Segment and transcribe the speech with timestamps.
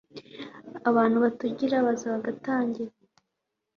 [0.89, 2.91] abantu batugira baza bagatangira